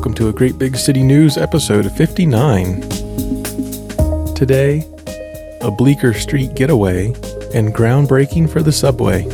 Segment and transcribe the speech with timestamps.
[0.00, 2.80] Welcome to a Great Big City News episode 59.
[4.34, 4.82] Today,
[5.60, 7.08] a Bleecker Street getaway
[7.52, 9.24] and groundbreaking for the subway.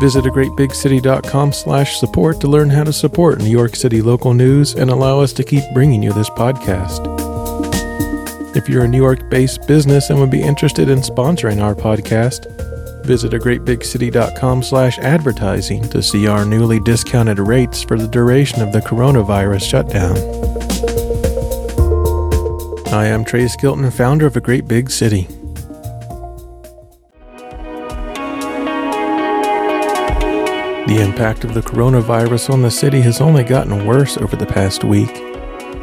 [0.00, 4.74] Visit a greatbigcity.com slash support to learn how to support New York City local news
[4.74, 7.06] and allow us to keep bringing you this podcast.
[8.56, 12.61] If you're a New York based business and would be interested in sponsoring our podcast,
[13.04, 18.72] visit a greatbigcity.com slash advertising to see our newly discounted rates for the duration of
[18.72, 20.16] the coronavirus shutdown.
[22.92, 25.26] I am Trey Skilton, founder of A Great Big City.
[30.86, 34.84] The impact of the coronavirus on the city has only gotten worse over the past
[34.84, 35.10] week.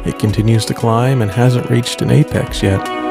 [0.06, 3.09] It continues to climb and hasn't reached an apex yet.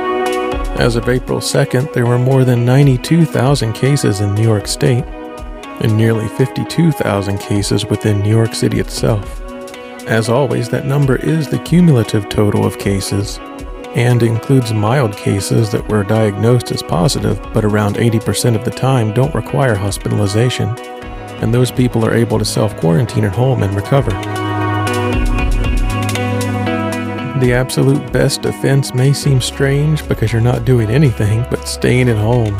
[0.80, 5.04] As of April 2nd, there were more than 92,000 cases in New York State
[5.82, 9.42] and nearly 52,000 cases within New York City itself.
[10.08, 13.40] As always, that number is the cumulative total of cases
[13.94, 19.14] and includes mild cases that were diagnosed as positive but around 80% of the time
[19.14, 20.70] don't require hospitalization,
[21.42, 24.49] and those people are able to self quarantine at home and recover.
[27.40, 32.18] The absolute best defense may seem strange because you're not doing anything but staying at
[32.18, 32.54] home.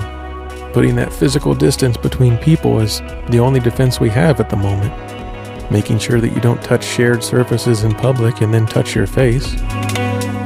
[0.72, 4.94] Putting that physical distance between people is the only defense we have at the moment.
[5.70, 9.54] Making sure that you don't touch shared surfaces in public and then touch your face.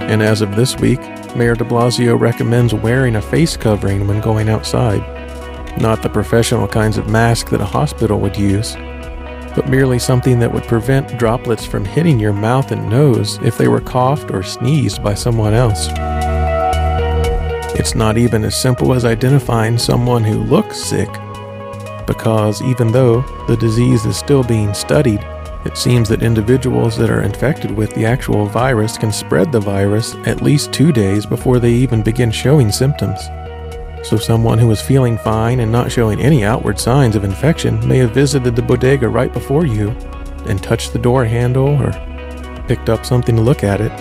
[0.10, 1.00] And as of this week,
[1.36, 5.02] Mayor de Blasio recommends wearing a face covering when going outside.
[5.80, 8.76] Not the professional kinds of mask that a hospital would use,
[9.56, 13.68] but merely something that would prevent droplets from hitting your mouth and nose if they
[13.68, 15.88] were coughed or sneezed by someone else.
[17.80, 21.10] It's not even as simple as identifying someone who looks sick,
[22.06, 25.26] because even though the disease is still being studied,
[25.66, 30.14] it seems that individuals that are infected with the actual virus can spread the virus
[30.26, 33.30] at least two days before they even begin showing symptoms.
[34.04, 37.98] So, someone who is feeling fine and not showing any outward signs of infection may
[38.00, 39.92] have visited the bodega right before you
[40.46, 41.92] and touched the door handle or
[42.68, 43.92] picked up something to look at it.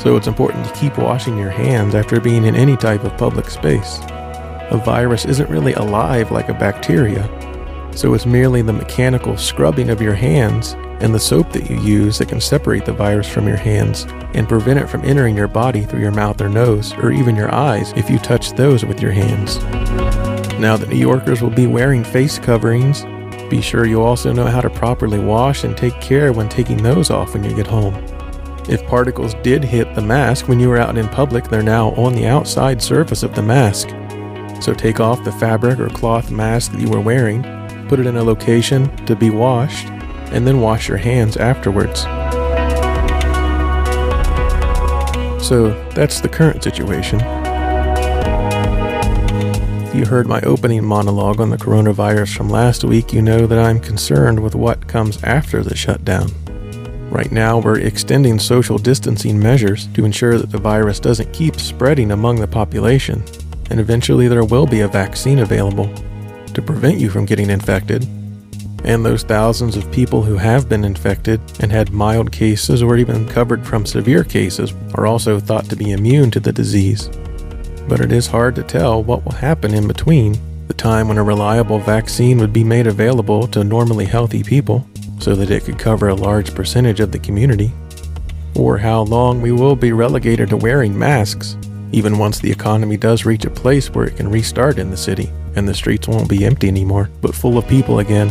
[0.00, 3.50] So, it's important to keep washing your hands after being in any type of public
[3.50, 3.98] space.
[4.70, 7.28] A virus isn't really alive like a bacteria,
[7.92, 12.18] so it's merely the mechanical scrubbing of your hands and the soap that you use
[12.18, 15.82] that can separate the virus from your hands and prevent it from entering your body
[15.82, 19.12] through your mouth or nose, or even your eyes if you touch those with your
[19.12, 19.58] hands.
[20.58, 23.04] Now that New Yorkers will be wearing face coverings,
[23.50, 27.10] be sure you also know how to properly wash and take care when taking those
[27.10, 27.94] off when you get home.
[28.68, 32.14] If particles did hit the mask when you were out in public, they're now on
[32.14, 33.90] the outside surface of the mask.
[34.60, 37.42] So take off the fabric or cloth mask that you were wearing,
[37.86, 39.86] put it in a location to be washed,
[40.32, 42.02] and then wash your hands afterwards.
[45.46, 47.20] So that's the current situation.
[49.86, 53.58] If you heard my opening monologue on the coronavirus from last week, you know that
[53.58, 56.30] I'm concerned with what comes after the shutdown.
[57.10, 62.10] Right now, we're extending social distancing measures to ensure that the virus doesn't keep spreading
[62.10, 63.22] among the population,
[63.70, 65.88] and eventually there will be a vaccine available
[66.52, 68.06] to prevent you from getting infected
[68.86, 73.28] and those thousands of people who have been infected and had mild cases or even
[73.28, 77.10] covered from severe cases are also thought to be immune to the disease.
[77.88, 80.38] But it is hard to tell what will happen in between
[80.68, 84.86] the time when a reliable vaccine would be made available to normally healthy people
[85.18, 87.72] so that it could cover a large percentage of the community,
[88.54, 91.56] or how long we will be relegated to wearing masks,
[91.92, 95.30] even once the economy does reach a place where it can restart in the city
[95.56, 98.28] and the streets won't be empty anymore, but full of people again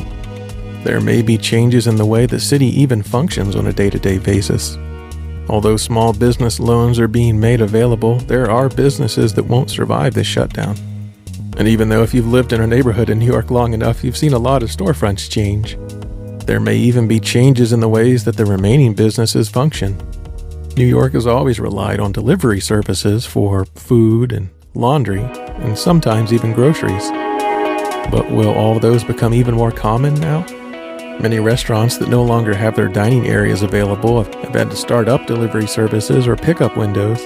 [0.86, 3.98] there may be changes in the way the city even functions on a day to
[3.98, 4.78] day basis.
[5.50, 10.28] Although small business loans are being made available, there are businesses that won't survive this
[10.28, 10.76] shutdown.
[11.58, 14.16] And even though if you've lived in a neighborhood in New York long enough, you've
[14.16, 15.76] seen a lot of storefronts change,
[16.46, 19.98] there may even be changes in the ways that the remaining businesses function.
[20.78, 26.54] New York has always relied on delivery services for food and laundry, and sometimes even
[26.54, 27.10] groceries.
[28.12, 30.46] But will all those become even more common now?
[31.20, 35.26] Many restaurants that no longer have their dining areas available have had to start up
[35.26, 37.26] delivery services or pickup windows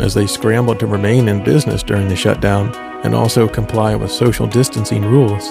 [0.00, 2.74] as they scramble to remain in business during the shutdown
[3.04, 5.44] and also comply with social distancing rules.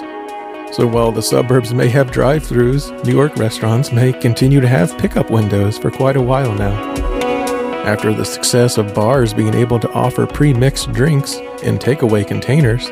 [0.76, 4.98] So while the suburbs may have drive throughs, New York restaurants may continue to have
[4.98, 6.74] pickup windows for quite a while now.
[7.86, 12.90] After the success of bars being able to offer pre mixed drinks in takeaway containers,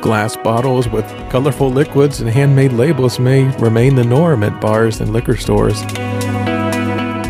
[0.00, 5.12] Glass bottles with colorful liquids and handmade labels may remain the norm at bars and
[5.12, 5.82] liquor stores.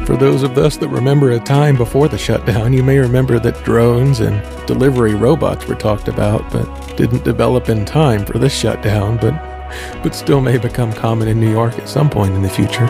[0.07, 3.65] For those of us that remember a time before the shutdown, you may remember that
[3.65, 9.17] drones and delivery robots were talked about, but didn't develop in time for this shutdown,
[9.17, 9.35] but,
[10.03, 12.87] but still may become common in New York at some point in the future.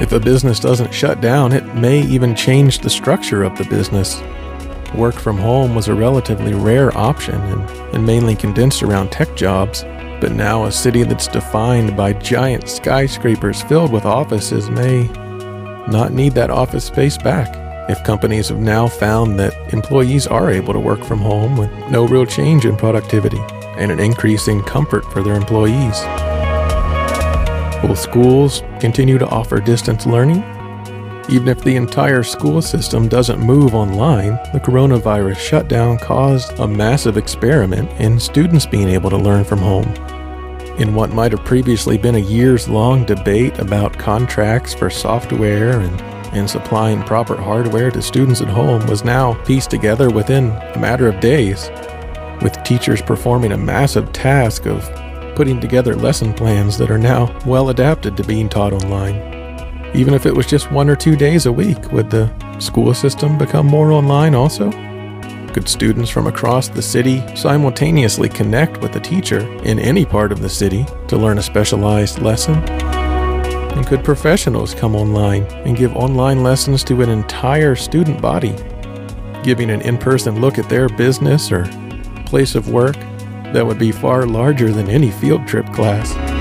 [0.00, 4.20] If a business doesn't shut down, it may even change the structure of the business.
[4.96, 9.82] Work from home was a relatively rare option and, and mainly condensed around tech jobs,
[10.20, 15.08] but now a city that's defined by giant skyscrapers filled with offices may
[15.88, 17.60] not need that office space back.
[17.90, 22.06] If companies have now found that employees are able to work from home with no
[22.06, 23.40] real change in productivity
[23.76, 26.00] and an increase in comfort for their employees.
[27.82, 30.53] Will schools continue to offer distance learning?
[31.28, 37.16] Even if the entire school system doesn't move online, the coronavirus shutdown caused a massive
[37.16, 39.92] experiment in students being able to learn from home
[40.78, 46.00] in what might have previously been a years long debate about contracts for software and,
[46.34, 51.06] and supplying proper hardware to students at home was now pieced together within a matter
[51.06, 51.70] of days,
[52.42, 54.82] with teachers performing a massive task of
[55.36, 59.33] putting together lesson plans that are now well adapted to being taught online.
[59.94, 63.38] Even if it was just one or two days a week, would the school system
[63.38, 64.72] become more online also?
[65.52, 70.40] Could students from across the city simultaneously connect with a teacher in any part of
[70.40, 72.56] the city to learn a specialized lesson?
[73.74, 78.56] And could professionals come online and give online lessons to an entire student body,
[79.44, 81.66] giving an in person look at their business or
[82.26, 82.96] place of work
[83.52, 86.33] that would be far larger than any field trip class?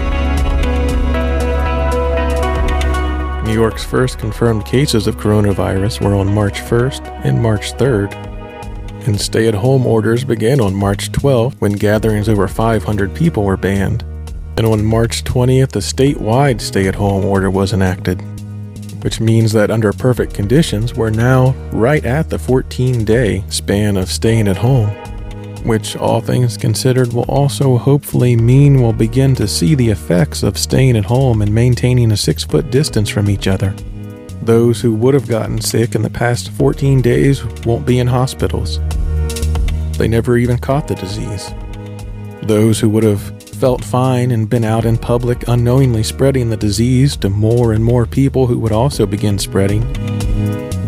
[3.43, 8.13] New York's first confirmed cases of coronavirus were on March 1st and March 3rd,
[9.05, 13.57] and stay at home orders began on March 12 when gatherings over 500 people were
[13.57, 14.03] banned.
[14.55, 18.21] And on March 20th, a statewide stay at home order was enacted,
[19.03, 24.07] which means that under perfect conditions, we're now right at the 14 day span of
[24.07, 24.89] staying at home,
[25.63, 30.57] which, all things considered, will also hopefully mean we'll begin to see the effects of
[30.57, 33.71] staying at home and maintaining a six foot distance from each other.
[34.41, 38.79] Those who would have gotten sick in the past 14 days won't be in hospitals.
[39.97, 41.53] They never even caught the disease.
[42.41, 43.21] Those who would have
[43.63, 48.05] felt fine and been out in public unknowingly spreading the disease to more and more
[48.05, 49.81] people who would also begin spreading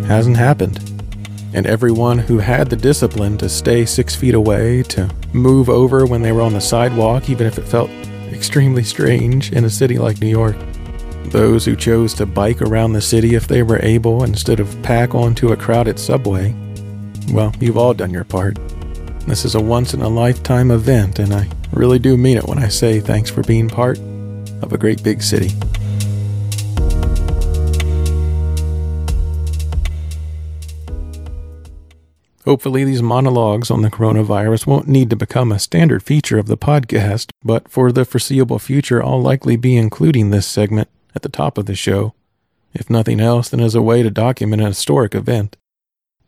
[0.05, 0.94] hasn't happened.
[1.55, 6.21] And everyone who had the discipline to stay six feet away, to move over when
[6.21, 7.89] they were on the sidewalk, even if it felt
[8.33, 10.57] extremely strange in a city like New York,
[11.27, 15.15] those who chose to bike around the city if they were able instead of pack
[15.15, 16.53] onto a crowded subway.
[17.31, 18.59] Well, you've all done your part.
[19.21, 22.59] This is a once in a lifetime event, and I really do mean it when
[22.59, 23.97] I say thanks for being part
[24.61, 25.51] of a great big city.
[32.45, 36.57] Hopefully, these monologues on the coronavirus won't need to become a standard feature of the
[36.57, 41.57] podcast, but for the foreseeable future, I'll likely be including this segment at the top
[41.57, 42.13] of the show,
[42.71, 45.57] if nothing else than as a way to document an historic event.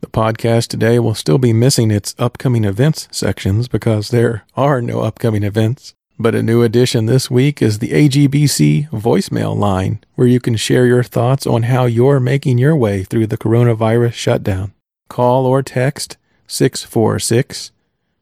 [0.02, 5.02] The podcast today will still be missing its upcoming events sections because there are no
[5.02, 5.94] upcoming events.
[6.18, 10.88] But a new addition this week is the AGBC voicemail line, where you can share
[10.88, 14.74] your thoughts on how you're making your way through the coronavirus shutdown.
[15.08, 17.72] Call or text 646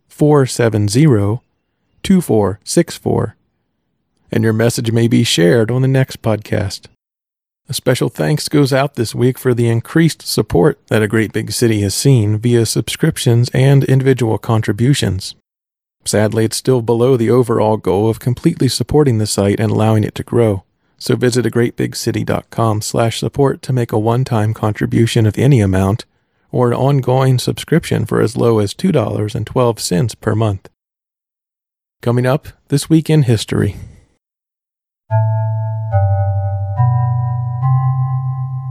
[0.07, 1.41] 470
[2.03, 3.35] 2464
[4.31, 6.87] and your message may be shared on the next podcast.
[7.67, 11.51] A special thanks goes out this week for the increased support that a great big
[11.51, 15.35] city has seen via subscriptions and individual contributions.
[16.03, 20.13] Sadly, it's still below the overall goal of completely supporting the site and allowing it
[20.15, 20.63] to grow.
[20.99, 26.05] So visit a greatbigcity.com slash support to make a one-time contribution of any amount
[26.55, 30.69] or an ongoing subscription for as low as $2.12 per month.
[32.01, 33.75] Coming up, this week in history.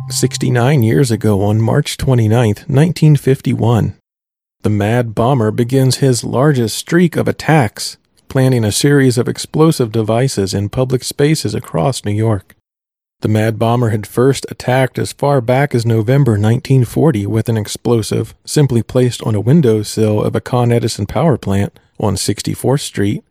[0.09, 3.99] 69 years ago, on March 29, 1951,
[4.63, 7.99] the Mad Bomber begins his largest streak of attacks,
[8.29, 12.57] planting a series of explosive devices in public spaces across New York.
[13.21, 18.35] The Mad Bomber had first attacked as far back as November 1940 with an explosive
[18.45, 23.25] simply placed on a windowsill of a Con Edison power plant on 64th Street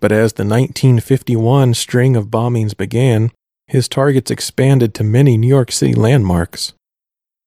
[0.00, 3.32] but as the 1951 string of bombings began,
[3.66, 6.74] his targets expanded to many New York City landmarks.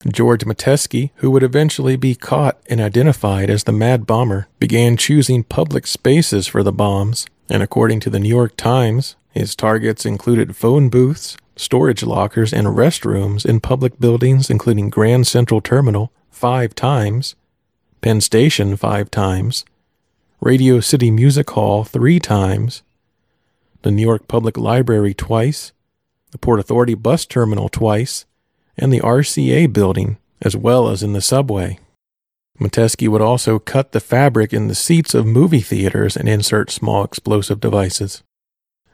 [0.07, 5.43] George Metesky, who would eventually be caught and identified as the Mad Bomber, began choosing
[5.43, 10.55] public spaces for the bombs, and according to the New York Times, his targets included
[10.55, 17.35] phone booths, storage lockers, and restrooms in public buildings, including Grand Central Terminal, five times,
[17.99, 19.65] Penn Station, five times,
[20.39, 22.81] Radio City Music Hall, three times,
[23.81, 25.73] the New York Public Library, twice,
[26.31, 28.25] the Port Authority Bus Terminal, twice,
[28.77, 31.77] and the RCA building, as well as in the subway.
[32.57, 37.03] Metesky would also cut the fabric in the seats of movie theaters and insert small
[37.03, 38.23] explosive devices.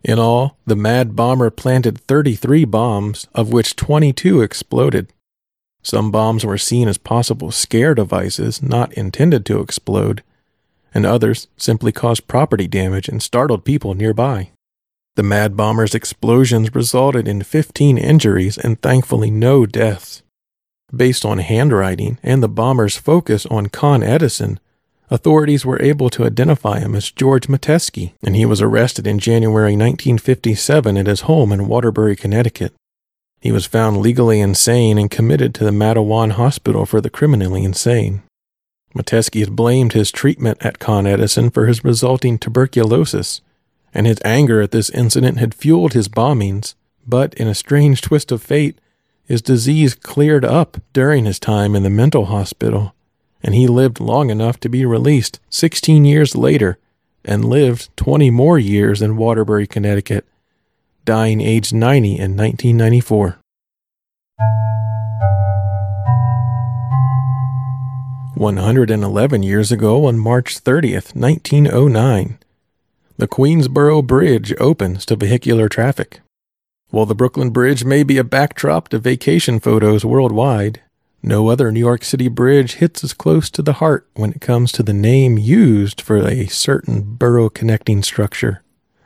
[0.06, 5.12] In all, the Mad Bomber planted 33 bombs, of which 22 exploded.
[5.82, 10.22] Some bombs were seen as possible scare devices not intended to explode,
[10.94, 14.52] and others simply caused property damage and startled people nearby.
[15.16, 20.22] The Mad Bomber's explosions resulted in 15 injuries and thankfully no deaths.
[20.96, 24.60] Based on handwriting and the bomber's focus on Con Edison,
[25.10, 29.74] authorities were able to identify him as George Metesky, and he was arrested in January
[29.74, 32.74] 1957 at his home in Waterbury, Connecticut.
[33.40, 38.24] He was found legally insane and committed to the Matteawan Hospital for the criminally insane.
[38.96, 43.42] Metesky has blamed his treatment at Con Edison for his resulting tuberculosis
[43.96, 46.76] and his anger at this incident had fueled his bombings,
[47.08, 48.78] but in a strange twist of fate,
[49.24, 52.94] his disease cleared up during his time in the mental hospital,
[53.46, 56.80] and he lived long enough to be released 16 years later
[57.24, 60.26] and lived 20 more years in Waterbury, Connecticut,
[61.06, 63.38] dying aged 90 in 1994.
[68.34, 72.40] One hundred and eleven years ago, on March 30th, 1909,
[73.18, 76.20] the Queensboro Bridge opens to vehicular traffic.
[76.90, 80.82] While the Brooklyn Bridge may be a backdrop to vacation photos worldwide,
[81.26, 84.72] no other New York City bridge hits as close to the heart when it comes
[84.72, 88.62] to the name used for a certain borough connecting structure.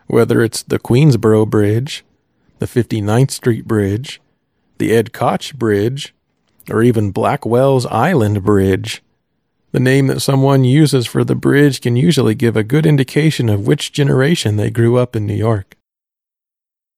[0.08, 2.04] Whether it's the Queensboro Bridge,
[2.60, 4.20] the 59th Street Bridge,
[4.80, 6.14] the Ed Koch Bridge,
[6.70, 9.02] or even Blackwell's Island Bridge,
[9.72, 13.66] the name that someone uses for the bridge can usually give a good indication of
[13.66, 15.78] which generation they grew up in New York.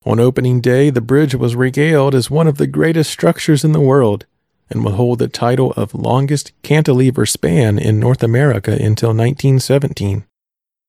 [0.04, 3.78] On opening day, the bridge was regaled as one of the greatest structures in the
[3.78, 4.26] world
[4.72, 10.24] and will hold the title of longest cantilever span in North America until 1917.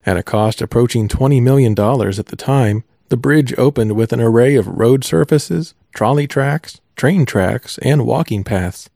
[0.06, 4.56] At a cost approaching $20 million at the time, the bridge opened with an array
[4.56, 8.90] of road surfaces, trolley tracks, train tracks, and walking paths.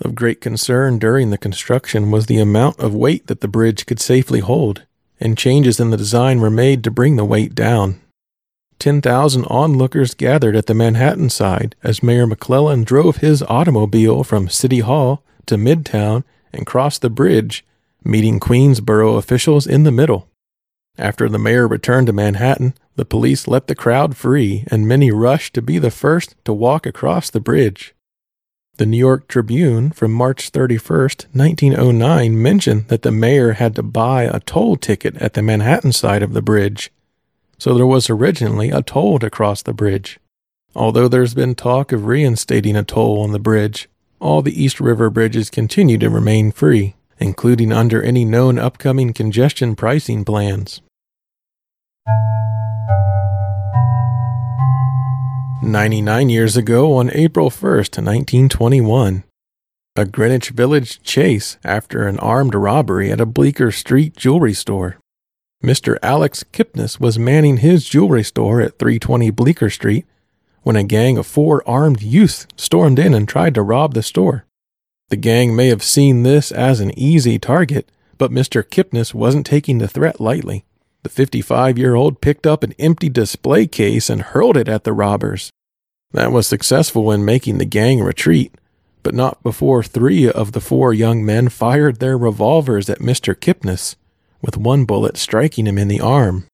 [0.00, 4.00] Of great concern during the construction was the amount of weight that the bridge could
[4.00, 4.86] safely hold,
[5.18, 8.00] and changes in the design were made to bring the weight down.
[8.80, 14.80] 10,000 onlookers gathered at the Manhattan side as Mayor McClellan drove his automobile from City
[14.80, 17.64] Hall to Midtown and crossed the bridge,
[18.02, 20.28] meeting Queensboro officials in the middle.
[20.96, 25.54] After the mayor returned to Manhattan, the police let the crowd free, and many rushed
[25.54, 27.94] to be the first to walk across the bridge.
[28.76, 31.00] The New York Tribune from March 31,
[31.32, 36.22] 1909 mentioned that the mayor had to buy a toll ticket at the Manhattan side
[36.22, 36.90] of the bridge,
[37.60, 40.18] so there was originally a toll to cross the bridge.
[40.74, 43.86] Although there's been talk of reinstating a toll on the bridge,
[44.18, 49.76] all the East River bridges continue to remain free, including under any known upcoming congestion
[49.76, 50.80] pricing plans.
[55.62, 59.22] 99 years ago on April 1st, 1921.
[59.96, 64.99] A Greenwich Village chase after an armed robbery at a Bleecker Street jewelry store.
[65.62, 65.98] Mr.
[66.02, 70.06] Alex Kipnis was manning his jewelry store at 320 Bleecker Street
[70.62, 74.46] when a gang of four armed youths stormed in and tried to rob the store.
[75.10, 78.62] The gang may have seen this as an easy target, but Mr.
[78.62, 80.64] Kipnis wasn't taking the threat lightly.
[81.02, 84.94] The 55 year old picked up an empty display case and hurled it at the
[84.94, 85.50] robbers.
[86.12, 88.54] That was successful in making the gang retreat,
[89.02, 93.34] but not before three of the four young men fired their revolvers at Mr.
[93.34, 93.96] Kipnis,
[94.40, 96.46] with one bullet striking him in the arm.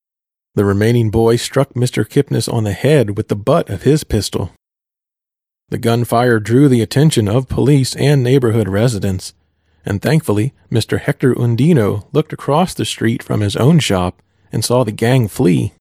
[0.54, 2.04] The remaining boy struck Mr.
[2.08, 4.52] Kipnis on the head with the butt of his pistol.
[5.68, 9.34] The gunfire drew the attention of police and neighborhood residents,
[9.84, 11.00] and thankfully, Mr.
[11.00, 15.74] Hector Undino looked across the street from his own shop and saw the gang flee.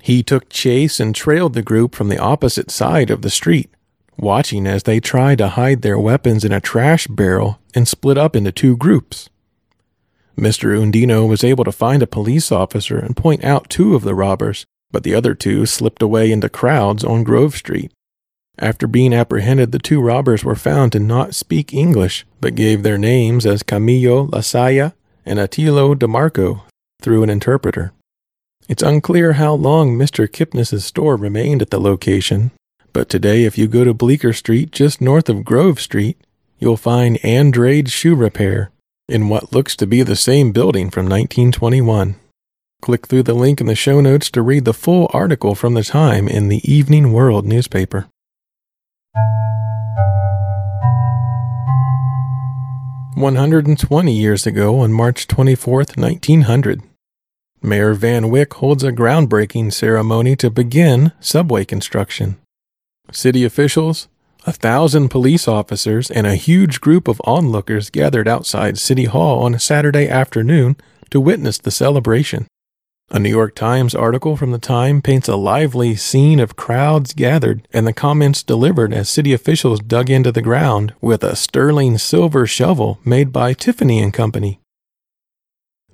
[0.00, 3.70] He took chase and trailed the group from the opposite side of the street,
[4.18, 8.34] watching as they tried to hide their weapons in a trash barrel and split up
[8.34, 9.30] into two groups.
[10.36, 10.76] Mr.
[10.76, 14.64] Undino was able to find a police officer and point out two of the robbers,
[14.90, 17.92] but the other two slipped away into crowds on Grove Street.
[18.58, 22.98] After being apprehended, the two robbers were found to not speak English, but gave their
[22.98, 24.92] names as Camillo Lasaya
[25.24, 26.62] and Attilo DeMarco
[27.00, 27.92] through an interpreter.
[28.68, 30.30] It's unclear how long Mr.
[30.30, 32.52] Kipnis's store remained at the location,
[32.92, 36.18] but today if you go to Bleecker Street just north of Grove Street,
[36.58, 38.71] you'll find Andrade Shoe Repair
[39.12, 42.16] in what looks to be the same building from 1921.
[42.80, 45.84] Click through the link in the show notes to read the full article from the
[45.84, 48.08] time in the Evening World newspaper.
[53.14, 56.82] One hundred and twenty years ago, on March twenty fourth, nineteen hundred,
[57.62, 62.38] Mayor Van Wyck holds a groundbreaking ceremony to begin subway construction.
[63.12, 64.08] City officials,
[64.44, 69.54] a thousand police officers, and a huge group of onlookers gathered outside City Hall on
[69.54, 70.76] a Saturday afternoon
[71.10, 72.46] to witness the celebration.
[73.10, 77.68] A New York Times article from the time paints a lively scene of crowds gathered
[77.70, 82.46] and the comments delivered as city officials dug into the ground with a sterling silver
[82.46, 84.60] shovel made by Tiffany and Company.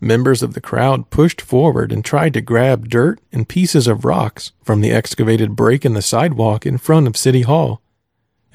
[0.01, 4.53] Members of the crowd pushed forward and tried to grab dirt and pieces of rocks
[4.63, 7.83] from the excavated break in the sidewalk in front of City Hall,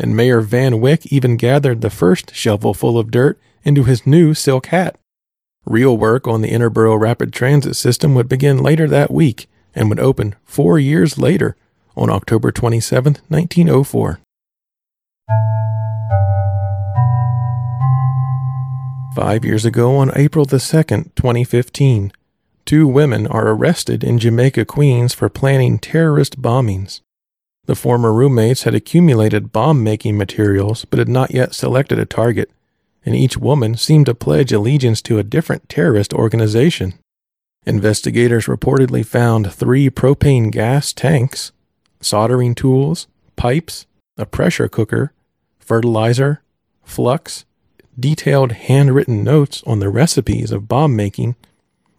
[0.03, 4.33] and Mayor Van Wyck even gathered the first shovel full of dirt into his new
[4.33, 4.99] silk hat.
[5.65, 10.01] Real work on the Interborough Rapid Transit System would begin later that week and would
[10.01, 11.55] open four years later
[11.95, 14.19] on October 27, 1904.
[19.15, 22.11] Five years ago, on April the 2nd, 2015,
[22.65, 26.99] two women are arrested in Jamaica, Queens for planning terrorist bombings.
[27.65, 32.49] The former roommates had accumulated bomb making materials but had not yet selected a target
[33.05, 36.93] and each woman seemed to pledge allegiance to a different terrorist organization.
[37.65, 41.51] Investigators reportedly found three propane gas tanks,
[42.01, 43.85] soldering tools, pipes,
[44.17, 45.13] a pressure cooker,
[45.59, 46.41] fertilizer,
[46.83, 47.45] flux,
[47.97, 51.35] detailed handwritten notes on the recipes of bomb making,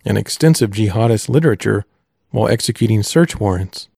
[0.05, 1.85] and extensive jihadist literature
[2.31, 3.89] while executing search warrants.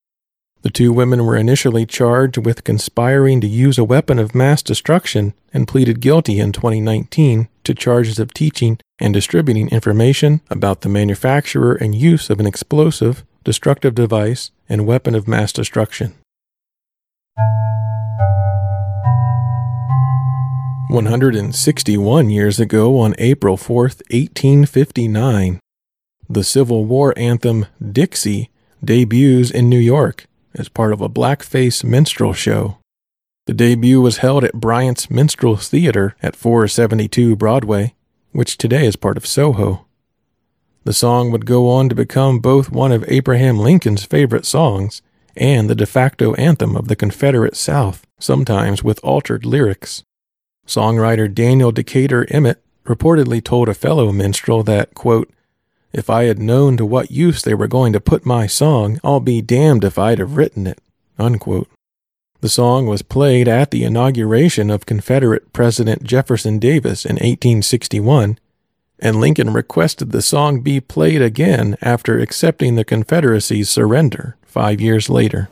[0.67, 5.33] The two women were initially charged with conspiring to use a weapon of mass destruction
[5.53, 11.77] and pleaded guilty in 2019 to charges of teaching and distributing information about the manufacturer
[11.77, 16.15] and use of an explosive, destructive device, and weapon of mass destruction.
[20.89, 25.61] 161 years ago, on April 4, 1859,
[26.29, 28.51] the Civil War anthem Dixie
[28.85, 30.27] debuts in New York
[30.57, 32.79] as part of a blackface minstrel show.
[33.47, 37.95] The debut was held at Bryant's Minstrel Theater at 472 Broadway,
[38.33, 39.87] which today is part of Soho.
[40.85, 45.03] The song would go on to become both one of Abraham Lincoln's favorite songs
[45.37, 50.03] and the de facto anthem of the Confederate South, sometimes with altered lyrics.
[50.67, 55.31] Songwriter Daniel Decatur Emmett reportedly told a fellow minstrel that, quote,
[55.97, 59.19] if I had known to what use they were going to put my song, I'll
[59.19, 60.79] be damned if I'd have written it.
[61.19, 61.71] Unquote.
[62.43, 68.39] The song was played at the inauguration of Confederate President Jefferson Davis in 1861,
[68.99, 75.09] and Lincoln requested the song be played again after accepting the Confederacy's surrender five years
[75.09, 75.49] later.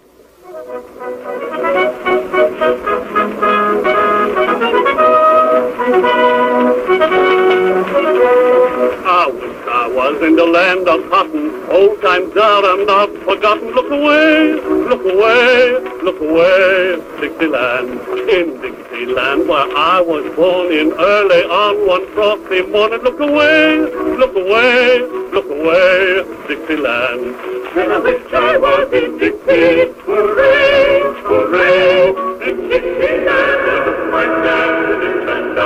[10.22, 11.64] In the land of cotton.
[11.70, 13.70] Old times are and not forgotten.
[13.70, 14.55] Look away,
[14.90, 18.00] look away, look away, Dixieland.
[18.29, 23.00] In Dixieland where I was born in early on one frosty morning.
[23.03, 25.00] Look away, look away,
[25.33, 27.35] look away, Dixieland.
[27.77, 29.92] And I wish I was in Dixie.
[30.07, 32.09] Hooray, hooray,
[32.48, 34.12] in Dixieland.
[34.12, 35.03] My dad
[35.35, 35.59] and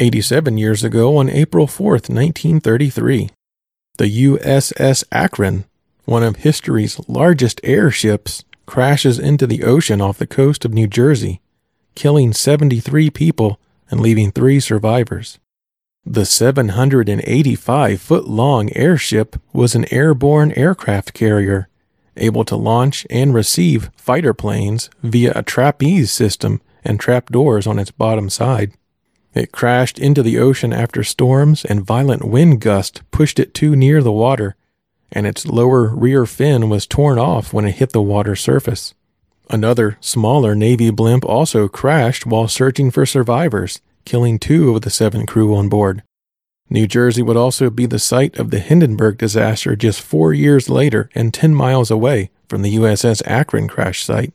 [0.00, 3.28] 87 years ago on April 4, 1933.
[3.98, 5.66] The USS Akron,
[6.06, 11.42] one of history's largest airships, crashes into the ocean off the coast of New Jersey,
[11.94, 13.60] killing 73 people
[13.90, 15.38] and leaving three survivors.
[16.06, 21.68] The 785 foot long airship was an airborne aircraft carrier,
[22.16, 27.90] able to launch and receive fighter planes via a trapeze system and trapdoors on its
[27.90, 28.72] bottom side.
[29.34, 34.02] It crashed into the ocean after storms and violent wind gusts pushed it too near
[34.02, 34.56] the water,
[35.12, 38.94] and its lower rear fin was torn off when it hit the water surface.
[39.48, 45.26] Another, smaller Navy blimp also crashed while searching for survivors, killing two of the seven
[45.26, 46.02] crew on board.
[46.68, 51.10] New Jersey would also be the site of the Hindenburg disaster just four years later
[51.16, 54.32] and 10 miles away from the USS Akron crash site.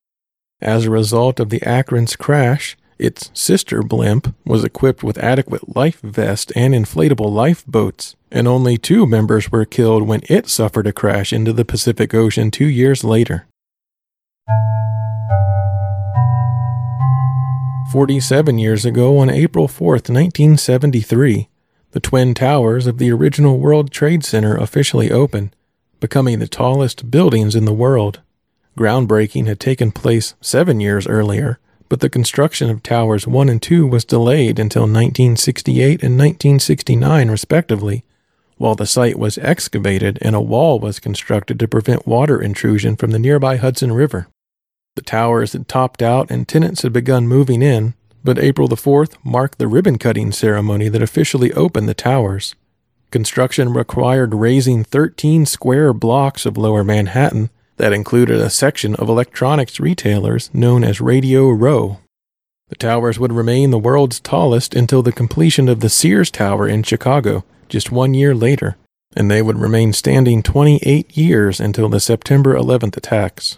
[0.62, 6.00] As a result of the Akron's crash, its sister blimp was equipped with adequate life
[6.02, 11.34] vest and inflatable lifeboats, and only two members were killed when it suffered a crash
[11.34, 13.48] into the Pacific Ocean two years later.
[17.92, 21.48] 47 years ago, on April 4, 1973,
[21.92, 25.56] the Twin Towers of the original World Trade Center officially opened,
[26.02, 28.20] becoming the tallest buildings in the world.
[28.78, 31.58] Groundbreaking had taken place seven years earlier,
[31.90, 38.04] but the construction of Towers 1 and 2 was delayed until 1968 and 1969, respectively,
[38.58, 43.12] while the site was excavated and a wall was constructed to prevent water intrusion from
[43.12, 44.28] the nearby Hudson River.
[44.96, 47.94] The towers had topped out and tenants had begun moving in,
[48.24, 52.56] but April the 4th marked the ribbon cutting ceremony that officially opened the towers.
[53.12, 59.80] Construction required razing 13 square blocks of lower Manhattan that included a section of electronics
[59.80, 62.00] retailers known as Radio Row.
[62.70, 66.84] The towers would remain the world's tallest until the completion of the Sears Tower in
[66.84, 68.78] Chicago just one year later,
[69.16, 73.58] and they would remain standing 28 years until the September 11th attacks.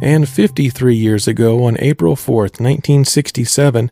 [0.00, 3.90] And 53 years ago, on April 4, 1967,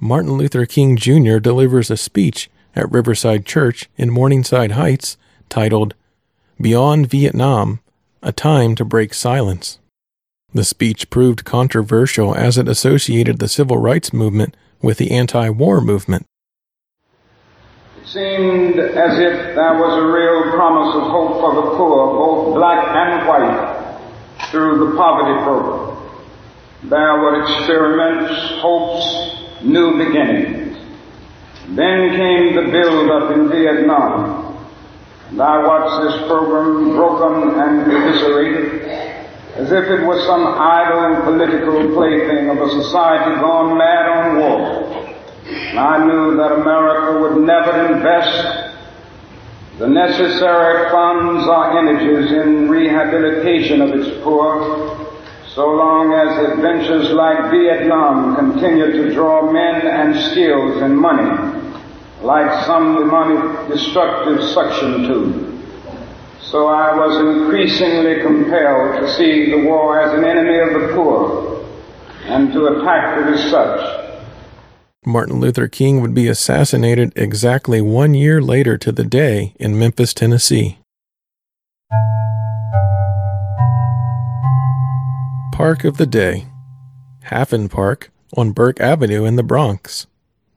[0.00, 1.38] Martin Luther King Jr.
[1.38, 5.16] delivers a speech at Riverside Church in Morningside Heights
[5.48, 5.94] titled
[6.60, 7.80] Beyond Vietnam
[8.22, 9.78] A Time to Break Silence.
[10.54, 15.80] The speech proved controversial as it associated the civil rights movement with the anti war
[15.80, 16.26] movement.
[18.00, 22.54] It seemed as if there was a real promise of hope for the poor, both
[22.54, 25.92] black and white through the poverty program.
[26.84, 30.71] There were experiments, hopes, new beginnings.
[31.68, 34.56] Then came the build-up in Vietnam.
[35.30, 38.82] And I watched this program broken and eviscerated
[39.54, 44.82] as if it was some idle political plaything of a society gone mad on war.
[45.44, 48.72] And I knew that America would never invest
[49.78, 55.01] the necessary funds or energies in rehabilitation of its poor,
[55.54, 61.28] so long as adventures like Vietnam continue to draw men and skills and money,
[62.22, 65.52] like some demonic destructive suction tube.
[66.40, 71.66] So I was increasingly compelled to see the war as an enemy of the poor
[72.24, 74.02] and to attack it as such.
[75.04, 80.14] Martin Luther King would be assassinated exactly one year later to the day in Memphis,
[80.14, 80.78] Tennessee.
[85.62, 86.48] Park of the Day
[87.30, 90.08] Haffen Park on Burke Avenue in the Bronx,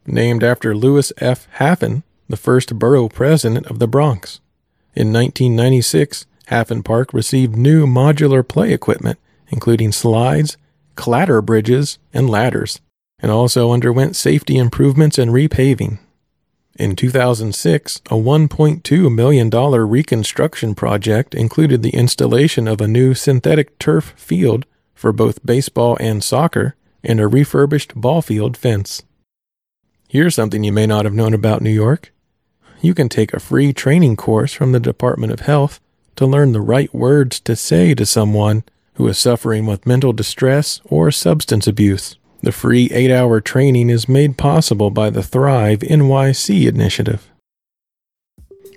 [0.08, 1.48] named after Louis F.
[1.60, 4.40] Haffen, the first borough president of the Bronx.
[4.96, 10.58] In 1996, Haffen Park received new modular play equipment, including slides,
[10.96, 12.82] clatter bridges, and ladders
[13.20, 16.00] and also underwent safety improvements and repaving.
[16.80, 24.16] In 2006, a $1.2 million reconstruction project included the installation of a new synthetic turf
[24.18, 29.04] field for both baseball and soccer and a refurbished ball field fence.
[30.08, 32.12] Here's something you may not have known about New York.
[32.82, 35.80] You can take a free training course from the Department of Health
[36.16, 40.82] to learn the right words to say to someone who is suffering with mental distress
[40.86, 42.18] or substance abuse.
[42.42, 47.30] The free eight hour training is made possible by the Thrive NYC initiative.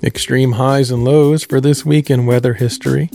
[0.03, 3.11] Extreme highs and lows for this week in weather history.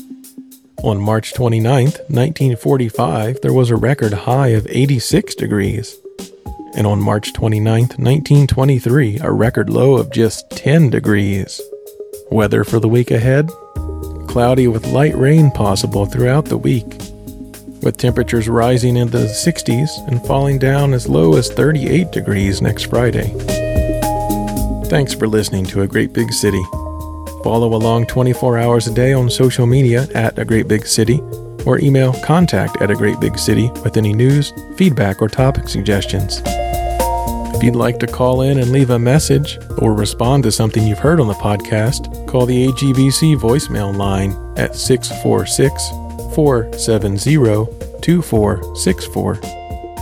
[0.81, 5.97] On March 29, 1945, there was a record high of 86 degrees.
[6.75, 11.61] And on March 29, 1923, a record low of just 10 degrees.
[12.31, 13.49] Weather for the week ahead?
[14.27, 16.85] Cloudy with light rain possible throughout the week
[17.83, 22.83] with temperatures rising into the 60s and falling down as low as 38 degrees next
[22.83, 23.33] Friday.
[24.85, 26.63] Thanks for listening to A Great Big City.
[27.43, 31.19] Follow along 24 hours a day on social media at A Great Big City
[31.65, 36.41] or email contact at A Great Big City with any news, feedback, or topic suggestions.
[37.55, 40.99] If you'd like to call in and leave a message or respond to something you've
[40.99, 45.89] heard on the podcast, call the AGBC voicemail line at 646
[46.35, 49.39] 470 2464.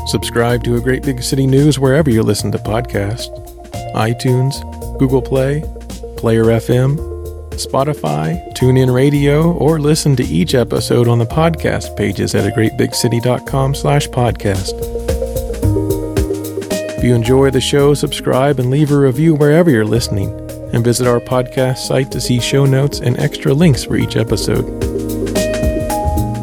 [0.07, 3.37] Subscribe to A Great Big City News wherever you listen to podcasts
[3.93, 4.61] iTunes,
[4.97, 5.61] Google Play,
[6.17, 7.10] Player FM,
[7.51, 14.07] Spotify, TuneIn Radio, or listen to each episode on the podcast pages at agreatbigcity.com slash
[14.07, 14.73] podcast.
[16.97, 20.29] If you enjoy the show, subscribe and leave a review wherever you're listening,
[20.73, 24.65] and visit our podcast site to see show notes and extra links for each episode.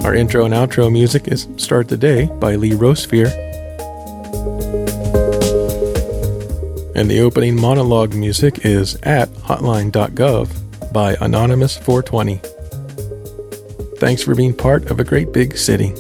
[0.05, 3.29] Our intro and outro music is Start the Day by Lee Rosevere.
[6.95, 13.99] And the opening monologue music is at hotline.gov by Anonymous420.
[13.99, 15.95] Thanks for being part of a great big city.